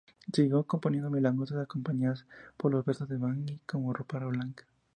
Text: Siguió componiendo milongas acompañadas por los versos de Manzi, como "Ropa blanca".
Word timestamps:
Siguió 0.33 0.63
componiendo 0.63 1.11
milongas 1.11 1.51
acompañadas 1.51 2.25
por 2.57 2.71
los 2.71 2.83
versos 2.83 3.07
de 3.07 3.19
Manzi, 3.19 3.59
como 3.67 3.93
"Ropa 3.93 4.17
blanca". 4.17 4.65